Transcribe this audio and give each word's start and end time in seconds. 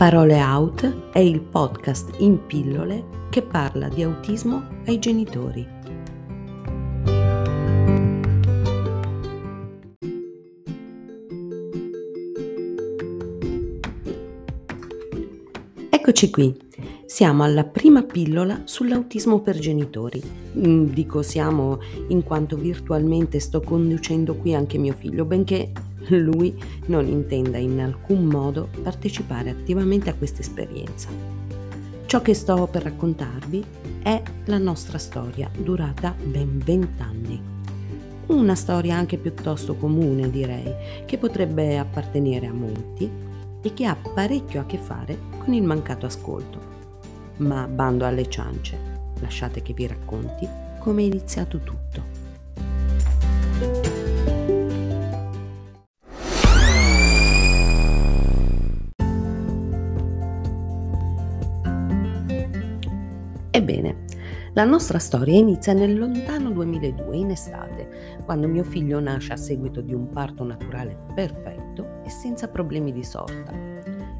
Parole 0.00 0.40
Out 0.40 1.10
è 1.12 1.18
il 1.18 1.42
podcast 1.42 2.20
in 2.20 2.46
pillole 2.46 3.26
che 3.28 3.42
parla 3.42 3.86
di 3.90 4.02
autismo 4.02 4.80
ai 4.86 4.98
genitori. 4.98 5.68
Eccoci 15.90 16.30
qui, 16.30 16.56
siamo 17.04 17.42
alla 17.42 17.64
prima 17.64 18.02
pillola 18.02 18.62
sull'autismo 18.64 19.42
per 19.42 19.58
genitori. 19.58 20.22
Mm, 20.56 20.86
dico 20.86 21.20
siamo 21.20 21.78
in 22.08 22.24
quanto 22.24 22.56
virtualmente 22.56 23.38
sto 23.38 23.60
conducendo 23.60 24.34
qui 24.34 24.54
anche 24.54 24.78
mio 24.78 24.94
figlio, 24.94 25.26
benché 25.26 25.72
lui 26.08 26.56
non 26.86 27.06
intenda 27.06 27.58
in 27.58 27.80
alcun 27.80 28.24
modo 28.24 28.68
partecipare 28.82 29.50
attivamente 29.50 30.10
a 30.10 30.14
questa 30.14 30.40
esperienza. 30.40 31.08
Ciò 32.06 32.22
che 32.22 32.34
sto 32.34 32.66
per 32.66 32.82
raccontarvi 32.82 33.64
è 34.02 34.20
la 34.46 34.58
nostra 34.58 34.98
storia, 34.98 35.50
durata 35.56 36.14
ben 36.22 36.58
vent'anni. 36.58 37.40
Una 38.26 38.54
storia 38.54 38.96
anche 38.96 39.16
piuttosto 39.16 39.74
comune, 39.74 40.30
direi, 40.30 40.74
che 41.04 41.18
potrebbe 41.18 41.78
appartenere 41.78 42.46
a 42.46 42.52
molti 42.52 43.08
e 43.62 43.74
che 43.74 43.84
ha 43.84 43.96
parecchio 43.96 44.60
a 44.60 44.66
che 44.66 44.78
fare 44.78 45.18
con 45.38 45.52
il 45.52 45.62
mancato 45.62 46.06
ascolto. 46.06 46.58
Ma 47.38 47.66
bando 47.66 48.04
alle 48.04 48.28
ciance, 48.28 48.76
lasciate 49.20 49.62
che 49.62 49.72
vi 49.72 49.86
racconti 49.86 50.48
come 50.80 51.02
è 51.02 51.04
iniziato 51.04 51.58
tutto. 51.58 52.09
Ebbene, 63.60 64.04
la 64.54 64.64
nostra 64.64 64.98
storia 64.98 65.38
inizia 65.38 65.74
nel 65.74 65.98
lontano 65.98 66.50
2002, 66.50 67.14
in 67.14 67.30
estate, 67.30 68.18
quando 68.24 68.48
mio 68.48 68.64
figlio 68.64 68.98
nasce 69.00 69.34
a 69.34 69.36
seguito 69.36 69.82
di 69.82 69.92
un 69.92 70.08
parto 70.08 70.44
naturale 70.44 70.96
perfetto 71.14 72.00
e 72.02 72.08
senza 72.08 72.48
problemi 72.48 72.90
di 72.90 73.04
sorta. 73.04 73.52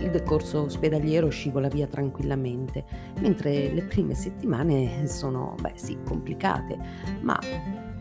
Il 0.00 0.10
decorso 0.10 0.62
ospedaliero 0.62 1.28
scivola 1.28 1.68
via 1.68 1.86
tranquillamente, 1.86 2.84
mentre 3.20 3.72
le 3.72 3.82
prime 3.82 4.14
settimane 4.14 5.06
sono, 5.06 5.54
beh 5.60 5.74
sì, 5.76 5.98
complicate, 6.04 6.76
ma 7.20 7.38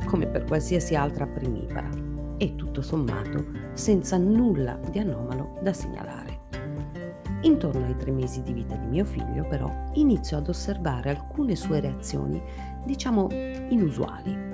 come 0.06 0.26
per 0.26 0.44
qualsiasi 0.44 0.96
altra 0.96 1.28
primipara, 1.28 1.90
e 2.38 2.56
tutto 2.56 2.82
sommato 2.82 3.46
senza 3.74 4.18
nulla 4.18 4.80
di 4.90 4.98
anomalo 4.98 5.60
da 5.62 5.72
segnalare. 5.72 6.37
Intorno 7.42 7.86
ai 7.86 7.96
tre 7.96 8.12
mesi 8.12 8.42
di 8.42 8.52
vita 8.52 8.76
di 8.76 8.88
mio 8.88 9.06
figlio, 9.06 9.46
però, 9.48 9.72
inizio 9.94 10.38
ad 10.38 10.50
osservare 10.50 11.12
alcune 11.12 11.56
sue 11.56 11.80
reazioni, 11.80 12.42
diciamo, 12.84 13.28
inusuali. 13.70 14.46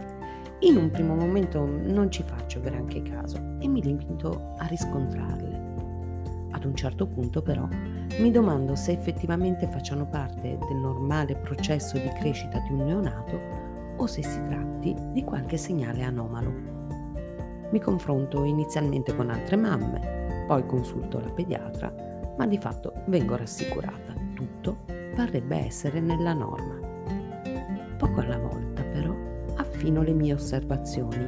In 0.60 0.78
un 0.78 0.90
primo 0.92 1.16
momento 1.16 1.66
non 1.66 2.12
ci 2.12 2.24
faccio 2.24 2.60
granché 2.60 3.02
caso 3.02 3.38
e 3.60 3.68
mi 3.68 3.82
limito 3.82 4.54
a 4.58 4.66
riscontrarle. 4.68 5.62
Ad 6.52 6.66
un 6.66 6.76
certo 6.76 7.08
punto, 7.08 7.42
però, 7.42 7.68
mi 8.20 8.32
domando 8.32 8.76
se 8.76 8.92
effettivamente 8.92 9.68
facciano 9.68 10.06
parte 10.06 10.58
del 10.58 10.78
normale 10.78 11.36
processo 11.36 11.98
di 11.98 12.10
crescita 12.20 12.60
di 12.60 12.74
un 12.74 12.86
neonato 12.86 13.40
o 13.96 14.06
se 14.08 14.24
si 14.24 14.42
tratti 14.44 14.96
di 15.12 15.24
qualche 15.24 15.58
segnale 15.58 16.04
anomalo. 16.04 16.52
Mi 17.72 17.80
confronto 17.80 18.44
inizialmente 18.44 19.16
con 19.16 19.30
altre 19.30 19.56
mamme, 19.56 20.23
poi 20.48 20.66
consulto 20.66 21.20
la 21.20 21.30
pediatra 21.30 22.12
ma 22.38 22.48
di 22.48 22.58
fatto 22.58 22.94
vengo 23.08 23.36
rassicurata. 23.36 24.14
Tutto 24.34 24.86
parrebbe 25.16 25.58
essere 25.58 26.00
nella 26.00 26.34
norma. 26.34 26.80
Poco 27.98 28.20
alla 28.20 28.40
volta 28.40 28.82
però 28.84 29.14
affino 29.56 30.02
le 30.02 30.14
mie 30.14 30.34
osservazioni. 30.34 31.26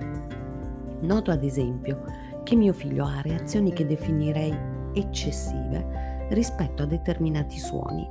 Noto 1.02 1.32
ad 1.32 1.44
esempio 1.44 2.04
che 2.44 2.56
mio 2.56 2.74
figlio 2.74 3.06
ha 3.06 3.22
reazioni 3.22 3.72
che 3.72 3.86
definirei 3.86 4.56
eccessive 4.94 6.28
rispetto 6.30 6.84
a 6.84 6.88
determinati 6.88 7.60
suoni. 7.60 8.08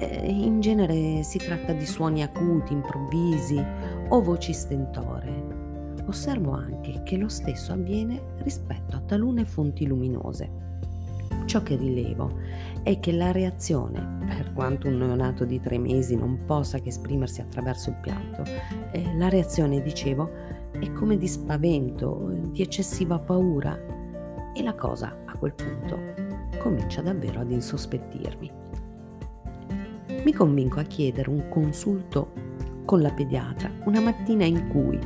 In 0.00 0.60
genere 0.60 1.24
si 1.24 1.38
tratta 1.38 1.72
di 1.72 1.86
suoni 1.86 2.22
acuti, 2.22 2.72
improvvisi 2.72 3.60
o 4.08 4.22
voci 4.22 4.52
stentoree. 4.52 5.57
Osservo 6.08 6.52
anche 6.52 7.02
che 7.04 7.18
lo 7.18 7.28
stesso 7.28 7.72
avviene 7.72 8.34
rispetto 8.38 8.96
a 8.96 9.00
talune 9.00 9.44
fonti 9.44 9.86
luminose. 9.86 10.66
Ciò 11.44 11.62
che 11.62 11.76
rilevo 11.76 12.32
è 12.82 12.98
che 12.98 13.12
la 13.12 13.30
reazione, 13.30 14.24
per 14.26 14.54
quanto 14.54 14.88
un 14.88 14.96
neonato 14.96 15.44
di 15.44 15.60
tre 15.60 15.76
mesi 15.76 16.16
non 16.16 16.44
possa 16.46 16.78
che 16.78 16.88
esprimersi 16.88 17.42
attraverso 17.42 17.90
il 17.90 17.96
pianto, 18.00 18.42
eh, 18.90 19.16
la 19.16 19.28
reazione, 19.28 19.82
dicevo, 19.82 20.30
è 20.72 20.90
come 20.92 21.18
di 21.18 21.28
spavento, 21.28 22.32
di 22.52 22.62
eccessiva 22.62 23.18
paura 23.18 23.78
e 24.54 24.62
la 24.62 24.74
cosa 24.74 25.14
a 25.26 25.36
quel 25.36 25.52
punto 25.52 25.98
comincia 26.58 27.02
davvero 27.02 27.40
ad 27.40 27.50
insospettirmi. 27.50 28.50
Mi 30.24 30.32
convinco 30.32 30.80
a 30.80 30.84
chiedere 30.84 31.28
un 31.28 31.48
consulto 31.50 32.32
con 32.86 33.02
la 33.02 33.12
pediatra 33.12 33.70
una 33.84 34.00
mattina 34.00 34.46
in 34.46 34.68
cui, 34.68 34.98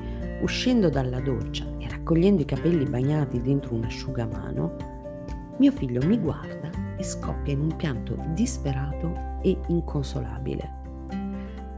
uscendo 0.42 0.88
dalla 0.88 1.20
doccia 1.20 1.64
e 1.78 1.88
raccogliendo 1.88 2.42
i 2.42 2.46
capelli 2.46 2.84
bagnati 2.84 3.40
dentro 3.40 3.74
un 3.74 3.84
asciugamano, 3.84 4.76
mio 5.58 5.72
figlio 5.72 6.04
mi 6.06 6.18
guarda 6.18 6.70
e 6.96 7.02
scoppia 7.02 7.52
in 7.52 7.60
un 7.60 7.76
pianto 7.76 8.16
disperato 8.34 9.38
e 9.42 9.58
inconsolabile. 9.68 10.80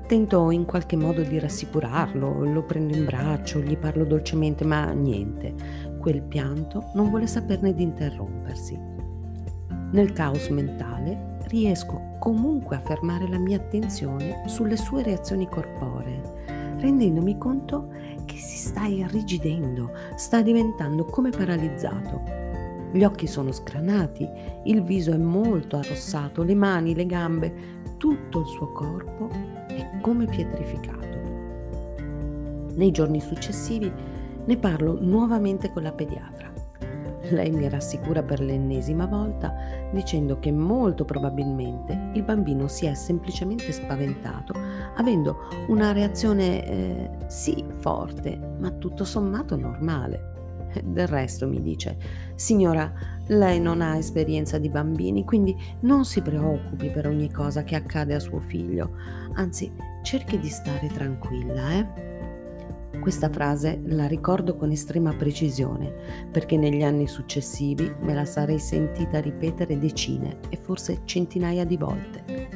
Tento 0.06 0.50
in 0.50 0.66
qualche 0.66 0.96
modo 0.96 1.22
di 1.22 1.38
rassicurarlo, 1.38 2.44
lo 2.44 2.62
prendo 2.64 2.94
in 2.94 3.06
braccio, 3.06 3.60
gli 3.60 3.76
parlo 3.76 4.04
dolcemente, 4.04 4.62
ma 4.64 4.90
niente, 4.92 5.54
quel 5.98 6.22
pianto 6.22 6.90
non 6.94 7.08
vuole 7.08 7.26
saperne 7.26 7.74
di 7.74 7.82
interrompersi. 7.82 8.78
Nel 9.92 10.12
caos 10.12 10.48
mentale 10.48 11.38
riesco 11.48 12.16
comunque 12.18 12.76
a 12.76 12.80
fermare 12.80 13.28
la 13.28 13.38
mia 13.38 13.56
attenzione 13.56 14.42
sulle 14.46 14.76
sue 14.76 15.02
reazioni 15.02 15.48
corporee, 15.48 16.43
rendendomi 16.84 17.38
conto 17.38 17.88
che 18.24 18.36
si 18.36 18.56
sta 18.56 18.84
irrigidendo, 18.86 19.90
sta 20.16 20.42
diventando 20.42 21.04
come 21.04 21.30
paralizzato 21.30 22.44
gli 22.94 23.02
occhi 23.02 23.26
sono 23.26 23.50
scranati, 23.50 24.24
il 24.66 24.84
viso 24.84 25.10
è 25.10 25.16
molto 25.16 25.76
arrossato, 25.76 26.44
le 26.44 26.54
mani, 26.54 26.94
le 26.94 27.06
gambe, 27.06 27.52
tutto 27.96 28.38
il 28.38 28.46
suo 28.46 28.70
corpo 28.70 29.28
è 29.66 29.98
come 30.00 30.26
pietrificato. 30.26 31.02
Nei 32.76 32.92
giorni 32.92 33.20
successivi 33.20 33.92
ne 34.44 34.56
parlo 34.58 34.96
nuovamente 35.00 35.72
con 35.72 35.82
la 35.82 35.90
pediatra. 35.90 36.52
Lei 37.30 37.50
mi 37.50 37.68
rassicura 37.68 38.22
per 38.22 38.40
l'ennesima 38.40 39.06
volta 39.06 39.54
dicendo 39.92 40.38
che 40.38 40.52
molto 40.52 41.04
probabilmente 41.04 42.10
il 42.14 42.22
bambino 42.22 42.68
si 42.68 42.86
è 42.86 42.94
semplicemente 42.94 43.72
spaventato, 43.72 44.54
avendo 44.96 45.48
una 45.68 45.92
reazione 45.92 46.66
eh, 46.66 47.10
sì 47.26 47.64
forte, 47.78 48.38
ma 48.58 48.70
tutto 48.70 49.04
sommato 49.04 49.56
normale. 49.56 50.32
Del 50.82 51.06
resto 51.06 51.46
mi 51.46 51.62
dice, 51.62 51.96
signora, 52.34 52.92
lei 53.28 53.60
non 53.60 53.80
ha 53.80 53.96
esperienza 53.96 54.58
di 54.58 54.68
bambini, 54.68 55.24
quindi 55.24 55.56
non 55.80 56.04
si 56.04 56.20
preoccupi 56.20 56.90
per 56.90 57.06
ogni 57.06 57.30
cosa 57.30 57.62
che 57.62 57.76
accade 57.76 58.14
a 58.14 58.18
suo 58.18 58.40
figlio, 58.40 58.96
anzi 59.34 59.72
cerchi 60.02 60.38
di 60.38 60.48
stare 60.48 60.88
tranquilla, 60.88 61.70
eh? 61.74 62.13
Questa 63.00 63.28
frase 63.28 63.80
la 63.86 64.06
ricordo 64.06 64.56
con 64.56 64.70
estrema 64.70 65.12
precisione 65.14 65.92
perché 66.30 66.56
negli 66.56 66.82
anni 66.82 67.06
successivi 67.06 67.92
me 68.00 68.14
la 68.14 68.24
sarei 68.24 68.58
sentita 68.58 69.20
ripetere 69.20 69.78
decine 69.78 70.38
e 70.48 70.56
forse 70.56 71.02
centinaia 71.04 71.64
di 71.64 71.76
volte. 71.76 72.48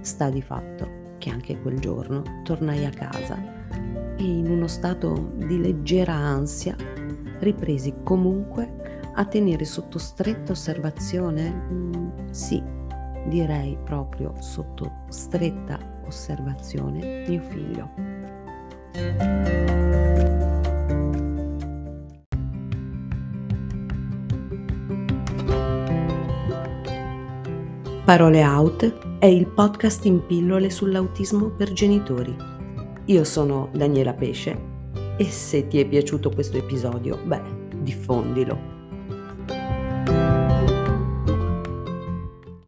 Sta 0.00 0.28
di 0.28 0.42
fatto 0.42 1.16
che 1.18 1.30
anche 1.30 1.60
quel 1.60 1.78
giorno 1.78 2.22
tornai 2.42 2.84
a 2.84 2.90
casa 2.90 3.40
e 4.16 4.24
in 4.24 4.50
uno 4.50 4.66
stato 4.66 5.32
di 5.36 5.60
leggera 5.60 6.14
ansia 6.14 6.76
ripresi 7.38 7.94
comunque 8.02 9.00
a 9.14 9.24
tenere 9.24 9.64
sotto 9.64 9.98
stretta 9.98 10.52
osservazione? 10.52 11.50
Mm, 11.50 12.30
sì, 12.30 12.62
direi 13.28 13.78
proprio 13.84 14.34
sotto 14.40 15.04
stretta 15.08 15.78
osservazione 16.06 17.24
mio 17.28 17.40
figlio. 17.40 18.11
Parole 28.04 28.44
Out 28.44 29.18
è 29.18 29.26
il 29.26 29.46
podcast 29.46 30.04
in 30.04 30.26
pillole 30.26 30.68
sull'autismo 30.68 31.48
per 31.50 31.72
genitori. 31.72 32.36
Io 33.06 33.24
sono 33.24 33.70
Daniela 33.72 34.12
Pesce 34.12 34.60
e 35.16 35.24
se 35.24 35.66
ti 35.68 35.80
è 35.80 35.86
piaciuto 35.86 36.30
questo 36.30 36.58
episodio, 36.58 37.18
beh, 37.24 37.42
diffondilo 37.80 38.71